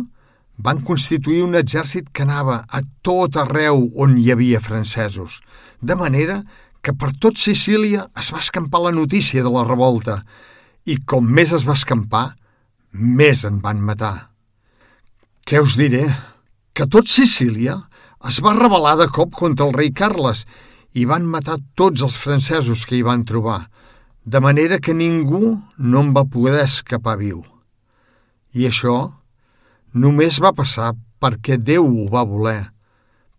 van 0.58 0.82
constituir 0.86 1.42
un 1.44 1.56
exèrcit 1.58 2.10
que 2.14 2.24
anava 2.26 2.64
a 2.70 2.82
tot 3.02 3.38
arreu 3.42 3.88
on 4.00 4.18
hi 4.18 4.30
havia 4.32 4.62
francesos, 4.62 5.42
de 5.82 5.96
manera 5.96 6.44
que 6.84 6.94
per 6.94 7.14
tot 7.20 7.40
Sicília 7.40 8.08
es 8.20 8.30
va 8.34 8.42
escampar 8.44 8.84
la 8.84 8.92
notícia 8.92 9.44
de 9.44 9.50
la 9.50 9.64
revolta 9.64 10.20
i 10.86 11.00
com 11.08 11.26
més 11.26 11.54
es 11.56 11.66
va 11.66 11.78
escampar, 11.80 12.36
més 12.92 13.46
en 13.48 13.62
van 13.64 13.80
matar. 13.82 14.30
Què 15.48 15.62
us 15.64 15.78
diré? 15.80 16.04
Que 16.76 16.86
tot 16.88 17.08
Sicília 17.08 17.80
es 18.28 18.40
va 18.44 18.54
rebel·lar 18.56 18.98
de 19.00 19.08
cop 19.12 19.34
contra 19.36 19.66
el 19.68 19.74
rei 19.76 19.92
Carles 19.96 20.44
i 20.94 21.08
van 21.10 21.26
matar 21.26 21.58
tots 21.80 22.04
els 22.06 22.20
francesos 22.20 22.86
que 22.86 22.98
hi 23.00 23.04
van 23.04 23.26
trobar, 23.26 23.66
de 24.24 24.40
manera 24.40 24.80
que 24.80 24.94
ningú 24.94 25.58
no 25.78 26.04
en 26.04 26.14
va 26.16 26.24
poder 26.30 26.62
escapar 26.64 27.18
viu. 27.20 27.42
I 28.54 28.68
això 28.70 29.23
només 29.94 30.42
va 30.42 30.54
passar 30.58 30.94
perquè 31.22 31.58
Déu 31.58 31.86
ho 31.86 32.08
va 32.12 32.26
voler, 32.28 32.70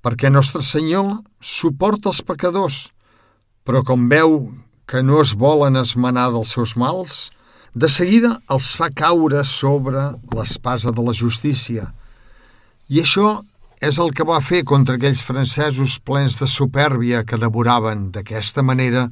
perquè 0.02 0.30
Nostre 0.30 0.62
Senyor 0.62 1.18
suporta 1.40 2.10
els 2.12 2.22
pecadors, 2.22 2.88
però 3.64 3.82
com 3.84 4.08
veu 4.08 4.52
que 4.86 5.02
no 5.02 5.20
es 5.22 5.34
volen 5.34 5.76
esmenar 5.80 6.30
dels 6.32 6.52
seus 6.54 6.74
mals, 6.80 7.30
de 7.74 7.88
seguida 7.90 8.36
els 8.54 8.70
fa 8.78 8.90
caure 8.94 9.42
sobre 9.44 10.12
l'espasa 10.32 10.92
de 10.94 11.02
la 11.02 11.14
justícia. 11.16 11.90
I 12.88 13.02
això 13.02 13.42
és 13.84 13.98
el 13.98 14.14
que 14.16 14.24
va 14.24 14.40
fer 14.44 14.62
contra 14.64 14.94
aquells 14.96 15.22
francesos 15.24 15.98
plens 16.00 16.38
de 16.40 16.46
supèrbia 16.48 17.24
que 17.26 17.40
devoraven 17.40 18.10
d'aquesta 18.14 18.62
manera 18.62 19.08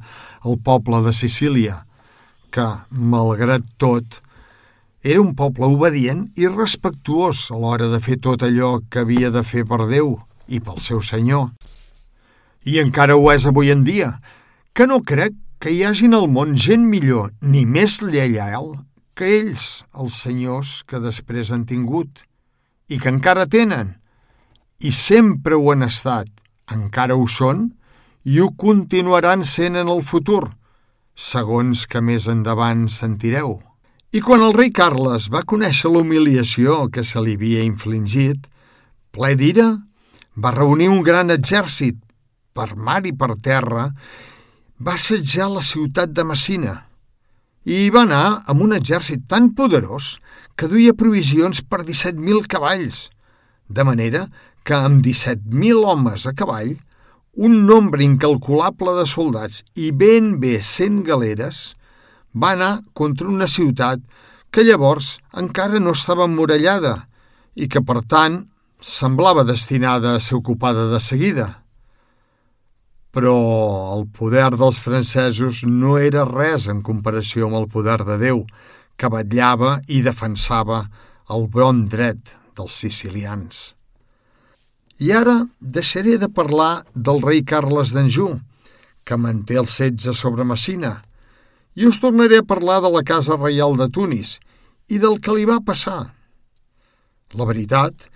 el 0.47 0.57
poble 0.63 1.01
de 1.03 1.13
Sicília, 1.13 1.83
que, 2.53 2.65
malgrat 2.89 3.65
tot, 3.81 4.22
era 5.03 5.19
un 5.19 5.33
poble 5.35 5.67
obedient 5.67 6.29
i 6.39 6.47
respectuós 6.47 7.49
a 7.51 7.57
l'hora 7.59 7.89
de 7.91 7.99
fer 7.99 8.21
tot 8.23 8.43
allò 8.47 8.77
que 8.89 9.03
havia 9.03 9.33
de 9.35 9.43
fer 9.43 9.65
per 9.67 9.83
Déu 9.89 10.15
i 10.47 10.61
pel 10.63 10.79
seu 10.79 11.01
senyor. 11.03 11.49
I 12.63 12.79
encara 12.79 13.17
ho 13.19 13.27
és 13.33 13.43
avui 13.45 13.73
en 13.73 13.83
dia, 13.83 14.13
que 14.71 14.87
no 14.87 15.01
crec 15.03 15.35
que 15.59 15.73
hi 15.75 15.83
hagin 15.83 16.15
al 16.15 16.29
món 16.31 16.55
gent 16.55 16.87
millor 16.87 17.33
ni 17.41 17.65
més 17.67 17.99
lleial 18.01 18.77
que 19.13 19.27
ells, 19.27 19.83
els 19.91 20.15
senyors 20.23 20.71
que 20.87 21.03
després 21.03 21.51
han 21.51 21.67
tingut 21.67 22.23
i 22.87 22.97
que 22.99 23.11
encara 23.11 23.45
tenen, 23.45 23.97
i 24.79 24.91
sempre 24.95 25.59
ho 25.59 25.69
han 25.71 25.83
estat, 25.83 26.31
encara 26.71 27.15
ho 27.19 27.27
són, 27.27 27.69
i 28.23 28.39
ho 28.39 28.49
continuaran 28.55 29.43
sent 29.43 29.75
en 29.79 29.91
el 29.91 30.01
futur, 30.03 30.55
segons 31.15 31.85
que 31.91 32.01
més 32.01 32.27
endavant 32.31 32.87
sentireu. 32.87 33.59
I 34.13 34.19
quan 34.21 34.43
el 34.45 34.51
rei 34.53 34.69
Carles 34.69 35.23
va 35.33 35.39
conèixer 35.49 35.89
l'humiliació 35.89 36.83
que 36.93 37.01
se 37.01 37.21
li 37.25 37.33
havia 37.33 37.63
infligit, 37.65 38.43
ple 39.09 39.31
d'ira, 39.39 39.71
va 40.37 40.51
reunir 40.53 40.91
un 40.93 41.01
gran 41.01 41.33
exèrcit 41.33 41.97
per 42.53 42.75
mar 42.77 42.99
i 43.09 43.15
per 43.17 43.31
terra, 43.41 43.87
va 44.77 44.93
assetjar 44.99 45.49
la 45.49 45.65
ciutat 45.65 46.13
de 46.13 46.27
Messina 46.29 46.75
i 47.65 47.81
hi 47.81 47.89
va 47.89 48.05
anar 48.05 48.45
amb 48.53 48.61
un 48.61 48.77
exèrcit 48.77 49.25
tan 49.25 49.49
poderós 49.57 50.19
que 50.53 50.69
duia 50.69 50.93
provisions 50.93 51.65
per 51.65 51.81
17.000 51.81 52.45
cavalls, 52.53 53.07
de 53.65 53.81
manera 53.81 54.27
que 54.61 54.77
amb 54.77 55.01
17.000 55.01 55.87
homes 55.89 56.29
a 56.29 56.37
cavall, 56.37 56.75
un 57.33 57.63
nombre 57.65 58.05
incalculable 58.05 58.93
de 58.99 59.09
soldats 59.09 59.63
i 59.73 59.89
ben 59.89 60.35
bé 60.43 60.59
100 60.61 61.01
galeres, 61.07 61.71
va 62.33 62.53
anar 62.57 62.73
contra 62.93 63.29
una 63.29 63.47
ciutat 63.47 64.01
que 64.53 64.65
llavors 64.65 65.17
encara 65.41 65.81
no 65.81 65.93
estava 65.97 66.27
emmurallada 66.29 66.95
i 67.55 67.67
que, 67.69 67.81
per 67.81 68.01
tant, 68.09 68.43
semblava 68.83 69.45
destinada 69.47 70.13
a 70.13 70.21
ser 70.21 70.37
ocupada 70.37 70.89
de 70.91 70.99
seguida. 71.01 71.47
Però 73.13 73.33
el 73.95 74.07
poder 74.09 74.51
dels 74.57 74.79
francesos 74.81 75.63
no 75.69 75.97
era 76.01 76.25
res 76.29 76.67
en 76.67 76.81
comparació 76.81 77.47
amb 77.47 77.61
el 77.61 77.67
poder 77.69 78.01
de 78.05 78.17
Déu, 78.21 78.43
que 78.97 79.09
vetllava 79.09 79.77
i 79.87 80.01
defensava 80.05 80.83
el 81.33 81.47
bon 81.49 81.85
dret 81.89 82.35
dels 82.57 82.73
sicilians. 82.83 83.73
I 85.01 85.11
ara 85.17 85.39
deixaré 85.59 86.17
de 86.21 86.29
parlar 86.29 86.83
del 86.93 87.21
rei 87.23 87.41
Carles 87.43 87.93
d'Anjou, 87.93 88.37
que 89.03 89.17
manté 89.17 89.57
el 89.59 89.67
setge 89.67 90.13
sobre 90.15 90.45
Messina, 90.47 91.01
i 91.75 91.87
us 91.89 91.99
tornaré 92.01 92.41
a 92.41 92.47
parlar 92.47 92.81
de 92.83 92.91
la 92.93 93.03
Casa 93.03 93.37
Reial 93.39 93.77
de 93.79 93.89
Tunis 93.89 94.37
i 94.89 94.99
del 95.01 95.19
que 95.23 95.35
li 95.35 95.45
va 95.49 95.61
passar. 95.65 96.13
La 97.33 97.47
veritat 97.49 98.09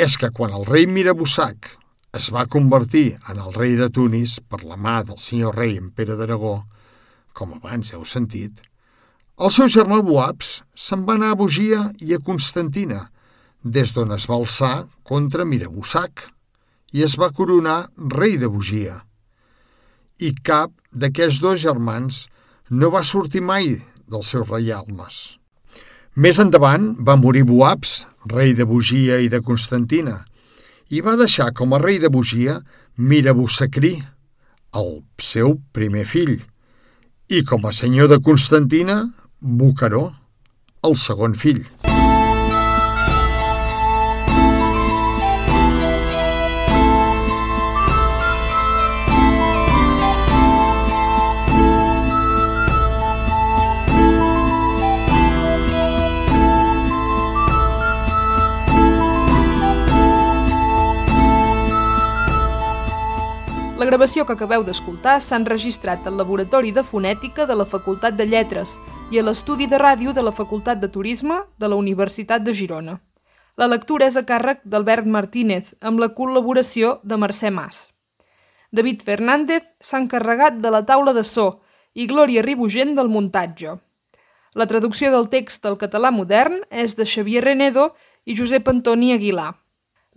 és 0.00 0.16
que 0.20 0.30
quan 0.36 0.52
el 0.56 0.66
rei 0.68 0.86
Mirabussac 0.86 1.68
es 2.16 2.30
va 2.34 2.48
convertir 2.50 3.14
en 3.30 3.38
el 3.38 3.54
rei 3.54 3.76
de 3.78 3.88
Tunis 3.92 4.38
per 4.40 4.64
la 4.64 4.76
mà 4.76 5.00
del 5.06 5.20
senyor 5.22 5.56
rei 5.56 5.76
en 5.78 5.92
Pere 5.94 6.16
d'Aragó, 6.18 6.64
com 7.32 7.54
abans 7.56 7.92
heu 7.94 8.04
sentit, 8.04 8.58
el 9.40 9.52
seu 9.54 9.70
germà 9.72 10.00
Boabs 10.04 10.58
se'n 10.76 11.06
va 11.08 11.14
anar 11.16 11.30
a 11.32 11.38
Bogia 11.38 11.86
i 12.04 12.12
a 12.12 12.20
Constantina, 12.20 13.06
des 13.64 13.94
d'on 13.96 14.12
es 14.16 14.26
va 14.28 14.36
alçar 14.40 14.74
contra 15.06 15.46
Mirabussac 15.48 16.26
i 16.92 17.04
es 17.06 17.14
va 17.20 17.30
coronar 17.32 17.78
rei 18.16 18.36
de 18.40 18.50
Bugia. 18.52 18.98
I 20.20 20.34
cap 20.44 20.74
d'aquests 20.92 21.40
dos 21.40 21.60
germans 21.62 22.26
no 22.70 22.90
va 22.94 23.02
sortir 23.04 23.42
mai 23.42 23.74
dels 24.10 24.30
seus 24.30 24.48
reialmes. 24.48 25.18
Més 26.14 26.38
endavant 26.42 26.92
va 27.06 27.18
morir 27.18 27.42
Boabs, 27.46 28.04
rei 28.30 28.54
de 28.54 28.66
Bugia 28.66 29.20
i 29.22 29.28
de 29.30 29.42
Constantina, 29.42 30.20
i 30.90 31.02
va 31.02 31.18
deixar 31.18 31.50
com 31.54 31.74
a 31.74 31.82
rei 31.82 31.98
de 32.02 32.10
Bugia 32.10 32.60
Mirabusacrí, 32.96 33.94
el 34.74 34.90
seu 35.18 35.56
primer 35.74 36.06
fill, 36.06 36.38
i 37.30 37.42
com 37.46 37.66
a 37.66 37.74
senyor 37.74 38.10
de 38.10 38.18
Constantina, 38.22 39.02
Bucaró, 39.40 40.10
el 40.86 40.98
segon 40.98 41.38
fill. 41.38 41.64
Gravació 63.90 64.22
que 64.22 64.36
acabeu 64.36 64.62
d'escoltar 64.62 65.16
s'ha 65.18 65.38
enregistrat 65.40 66.04
al 66.06 66.14
Laboratori 66.14 66.70
de 66.70 66.84
Fonètica 66.86 67.42
de 67.48 67.56
la 67.58 67.64
Facultat 67.66 68.14
de 68.14 68.22
Lletres 68.22 68.76
i 69.10 69.18
a 69.18 69.24
l'Estudi 69.26 69.66
de 69.66 69.80
Ràdio 69.82 70.12
de 70.14 70.22
la 70.22 70.30
Facultat 70.30 70.78
de 70.78 70.86
Turisme 70.94 71.40
de 71.58 71.66
la 71.66 71.74
Universitat 71.74 72.44
de 72.46 72.54
Girona. 72.54 73.00
La 73.58 73.66
lectura 73.66 74.06
és 74.06 74.14
a 74.14 74.22
càrrec 74.22 74.60
d'Albert 74.62 75.08
Martínez, 75.10 75.72
amb 75.80 75.98
la 75.98 76.12
col·laboració 76.14 77.00
de 77.02 77.18
Mercè 77.18 77.50
Mas. 77.50 77.88
David 78.70 79.02
Fernández 79.02 79.66
s'ha 79.82 79.98
encarregat 79.98 80.62
de 80.62 80.70
la 80.70 80.84
taula 80.86 81.10
de 81.16 81.24
so 81.26 81.48
i 81.94 82.06
Glòria 82.06 82.44
Ribugent 82.46 82.94
del 82.94 83.10
muntatge. 83.10 83.74
La 84.54 84.68
traducció 84.70 85.10
del 85.10 85.26
text 85.34 85.66
al 85.66 85.80
català 85.82 86.14
modern 86.14 86.62
és 86.70 86.94
de 86.94 87.08
Xavier 87.10 87.42
Renedo 87.42 87.90
i 88.22 88.38
Josep 88.38 88.70
Antoni 88.70 89.10
Aguilar. 89.18 89.56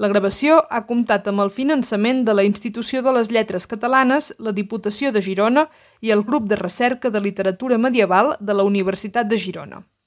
La 0.02 0.08
gravació 0.10 0.56
ha 0.74 0.80
comptat 0.90 1.28
amb 1.30 1.44
el 1.44 1.52
finançament 1.54 2.24
de 2.26 2.34
la 2.34 2.46
Institució 2.48 3.04
de 3.06 3.12
les 3.14 3.30
Lletres 3.30 3.68
Catalanes, 3.70 4.32
la 4.40 4.52
Diputació 4.52 5.12
de 5.14 5.22
Girona 5.22 5.68
i 6.02 6.10
el 6.10 6.24
Grup 6.26 6.48
de 6.50 6.58
Recerca 6.58 7.12
de 7.14 7.22
Literatura 7.22 7.78
Medieval 7.78 8.34
de 8.40 8.56
la 8.58 8.66
Universitat 8.66 9.30
de 9.30 9.38
Girona. 9.38 9.84